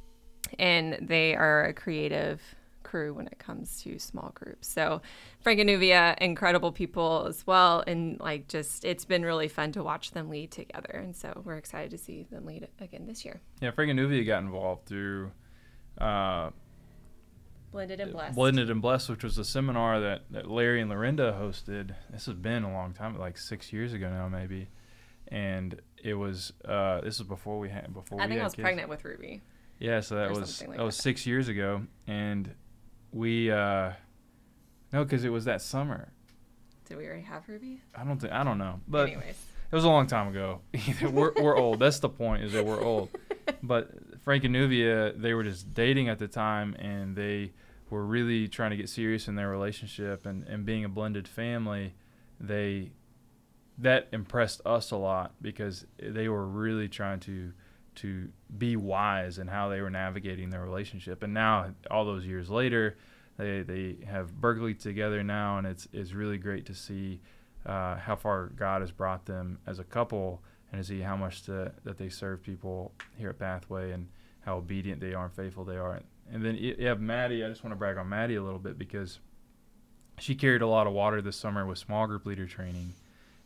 [0.57, 2.41] and they are a creative
[2.83, 4.67] crew when it comes to small groups.
[4.67, 5.01] So
[5.39, 9.83] Frank and Nuvia, incredible people as well, and like just it's been really fun to
[9.83, 13.41] watch them lead together, and so we're excited to see them lead again this year.
[13.61, 15.31] Yeah, Frank and Nuvia got involved through.
[15.97, 16.51] Uh,
[17.71, 18.35] Blended and Blessed.
[18.35, 21.95] Blended and Blessed, which was a seminar that, that Larry and Lorinda hosted.
[22.09, 24.67] This has been a long time, like six years ago now, maybe.
[25.29, 28.53] And it was uh, this was before we had before I we think I was
[28.53, 28.63] kids.
[28.63, 29.41] pregnant with Ruby.
[29.79, 32.53] Yeah, so that was like that was six years ago, and
[33.11, 33.93] we uh,
[34.91, 36.11] no, because it was that summer.
[36.87, 37.81] Did we already have Ruby?
[37.95, 39.37] I don't think I don't know, but anyways,
[39.71, 40.59] it was a long time ago.
[41.01, 41.79] we're we're old.
[41.79, 43.09] That's the point is that we're old.
[43.63, 43.89] but
[44.23, 47.53] Frank and Nuvia, they were just dating at the time, and they
[47.89, 51.93] were really trying to get serious in their relationship and, and being a blended family,
[52.39, 52.91] they
[53.77, 57.51] that impressed us a lot because they were really trying to
[57.93, 61.23] to be wise in how they were navigating their relationship.
[61.23, 62.97] And now, all those years later,
[63.37, 67.19] they they have Berkeley together now, and it's it's really great to see
[67.65, 71.43] uh, how far God has brought them as a couple, and to see how much
[71.43, 74.07] that they serve people here at Pathway and
[74.41, 76.01] how obedient they are and faithful they are.
[76.31, 77.43] And then you have Maddie.
[77.43, 79.19] I just want to brag on Maddie a little bit because
[80.17, 82.93] she carried a lot of water this summer with small group leader training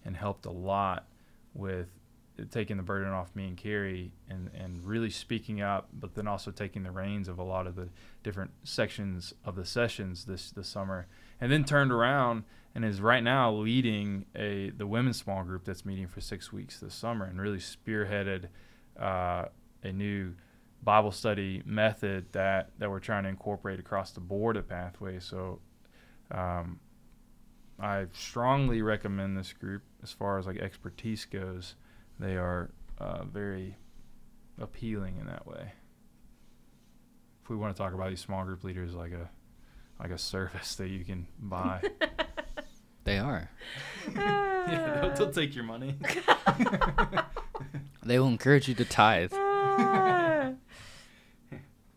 [0.04, 1.08] and helped a lot
[1.54, 1.88] with
[2.52, 6.52] taking the burden off me and Carrie and, and really speaking up, but then also
[6.52, 7.90] taking the reins of a lot of the
[8.24, 11.08] different sections of the sessions this, this summer.
[11.40, 12.44] And then turned around
[12.74, 16.80] and is right now leading a the women's small group that's meeting for six weeks
[16.80, 18.48] this summer and really spearheaded
[19.00, 19.46] uh,
[19.84, 20.34] a new
[20.84, 25.20] Bible study method that that we're trying to incorporate across the board at Pathway.
[25.20, 25.60] So
[26.32, 26.80] um,
[27.80, 31.76] I strongly recommend this group as far as like expertise goes.
[32.20, 33.78] They are uh, very
[34.60, 35.74] appealing in that way.
[37.44, 39.30] If we want to talk about these small group leaders like a
[40.00, 41.82] like a service that you can buy.
[43.04, 43.50] they are.
[44.16, 45.96] yeah, they'll, they'll, take your money.
[48.04, 49.32] they will encourage you to tithe.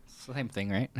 [0.07, 0.91] Same thing, right?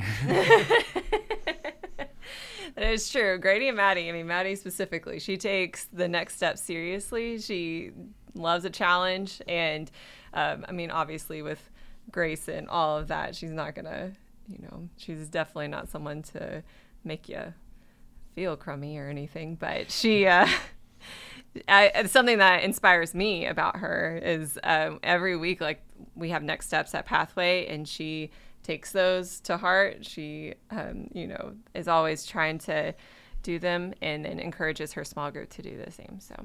[2.75, 3.37] that is true.
[3.37, 7.39] Grady and Maddie, I mean, Maddie specifically, she takes the next step seriously.
[7.39, 7.91] She
[8.33, 9.41] loves a challenge.
[9.47, 9.89] And
[10.33, 11.69] um, I mean, obviously, with
[12.11, 14.11] Grace and all of that, she's not going to,
[14.47, 16.63] you know, she's definitely not someone to
[17.03, 17.53] make you
[18.35, 19.55] feel crummy or anything.
[19.55, 20.47] But she, uh,
[21.67, 25.81] I, something that inspires me about her is um, every week, like
[26.15, 28.31] we have next steps at Pathway, and she
[28.63, 30.05] takes those to heart.
[30.05, 32.93] She, um, you know, is always trying to
[33.41, 36.19] do them and, and encourages her small group to do the same.
[36.19, 36.35] So.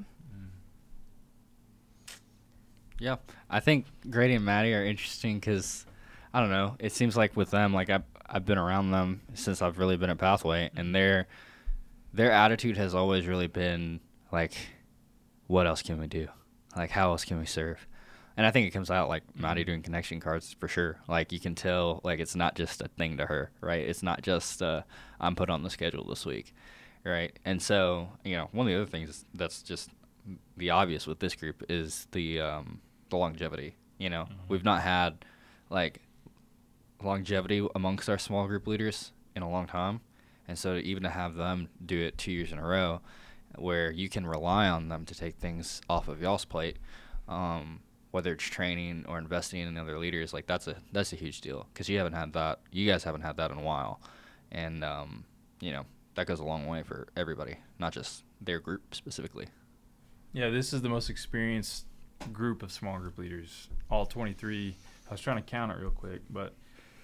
[2.99, 3.17] Yeah,
[3.51, 5.85] I think Grady and Maddie are interesting because
[6.33, 6.77] I don't know.
[6.79, 10.11] It seems like with them, like I've I've been around them since I've really been
[10.11, 11.27] at Pathway, and their
[12.13, 14.55] their attitude has always really been like,
[15.47, 16.29] what else can we do?
[16.77, 17.87] Like, how else can we serve?
[18.37, 19.71] and I think it comes out like Maddie mm-hmm.
[19.71, 20.99] doing connection cards for sure.
[21.09, 23.87] Like you can tell, like it's not just a thing to her, right?
[23.87, 24.83] It's not just uh,
[25.21, 26.55] I'm put on the schedule this week,
[27.05, 27.37] right?
[27.45, 29.91] And so you know, one of the other things that's just
[30.57, 33.77] the obvious with this group is the um, the longevity.
[33.99, 34.49] You know, mm-hmm.
[34.49, 35.25] we've not had
[35.71, 36.01] like
[37.03, 40.01] longevity amongst our small group leaders in a long time,
[40.49, 43.01] and so even to have them do it two years in a row,
[43.57, 46.77] where you can rely on them to take things off of y'all's plate.
[47.29, 51.41] Um, whether it's training or investing in other leaders, like that's a that's a huge
[51.41, 52.61] deal because you haven't had that.
[52.71, 54.01] You guys haven't had that in a while,
[54.53, 55.25] and um,
[55.61, 59.47] you know that goes a long way for everybody, not just their group specifically.
[60.35, 61.87] Yeah, this is the most experienced
[62.33, 64.77] group of small group leaders, all 23.
[65.09, 66.55] I was trying to count it real quick, but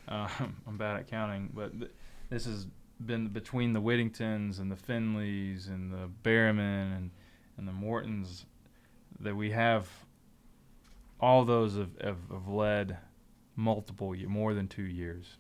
[0.09, 0.29] uh,
[0.67, 1.49] I'm bad at counting.
[1.55, 1.93] But th-
[2.29, 2.67] this has
[3.07, 7.11] been between the Whittingtons and the Finleys and the Berriman and
[7.57, 8.47] and the Mortons
[9.21, 9.89] that we have.
[11.21, 12.99] All those have, have, have led
[13.55, 15.37] multiple more than two years,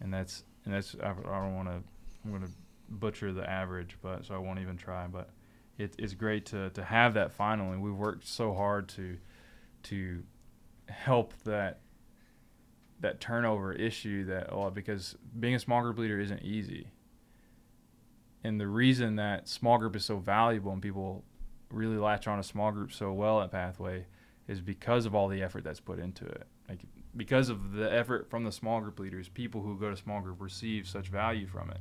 [0.00, 1.82] and that's and that's I, I don't want to
[2.24, 2.52] I'm going to
[2.88, 5.08] butcher the average, but so I won't even try.
[5.08, 5.30] But
[5.78, 7.76] it, it's great to to have that finally.
[7.76, 9.18] We've worked so hard to
[9.84, 10.22] to
[10.88, 11.80] help that
[13.00, 16.88] that turnover issue that oh, because being a small group leader isn't easy.
[18.42, 21.24] And the reason that small group is so valuable and people
[21.70, 24.06] really latch on a small group so well at Pathway
[24.46, 26.46] is because of all the effort that's put into it.
[26.68, 26.80] Like
[27.16, 30.40] because of the effort from the small group leaders, people who go to small group
[30.40, 31.80] receive such value from it.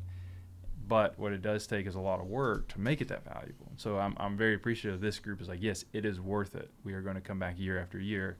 [0.87, 3.71] But what it does take is a lot of work to make it that valuable.
[3.77, 6.69] So I'm, I'm very appreciative of this group is like, yes, it is worth it.
[6.83, 8.37] We are going to come back year after year.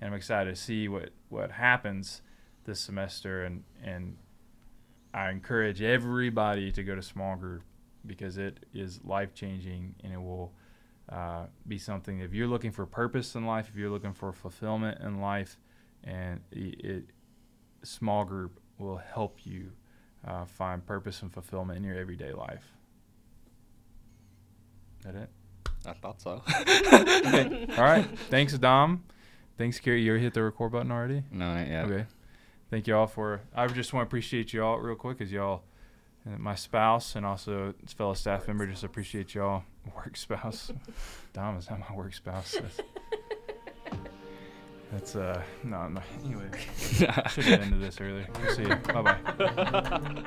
[0.00, 2.22] And I'm excited to see what, what happens
[2.64, 3.44] this semester.
[3.44, 4.16] And, and
[5.14, 7.62] I encourage everybody to go to small group
[8.04, 10.52] because it is life changing and it will
[11.08, 12.20] uh, be something.
[12.20, 15.58] If you're looking for purpose in life, if you're looking for fulfillment in life,
[16.02, 17.04] and it, it
[17.82, 19.72] small group will help you
[20.26, 22.64] uh, find purpose and fulfillment in your everyday life.
[25.04, 25.30] That it?
[25.86, 26.42] I thought so.
[26.48, 27.66] okay.
[27.76, 28.06] All right.
[28.28, 29.04] Thanks, Dom.
[29.56, 30.02] Thanks, Carrie.
[30.02, 31.22] You hit the record button already?
[31.30, 31.84] No, not yet.
[31.84, 32.06] Okay.
[32.70, 33.40] Thank you all for.
[33.54, 35.62] I just want to appreciate you all real quick, as y'all,
[36.24, 39.62] my spouse and also fellow staff member, just appreciate y'all.
[39.94, 40.72] Work spouse.
[41.32, 42.56] Dom is not my work spouse.
[44.92, 46.00] That's, that's uh no, no.
[46.24, 47.08] Anyway, should
[47.44, 48.28] have ended this earlier.
[48.40, 48.76] We'll see you.
[48.76, 50.24] Bye bye.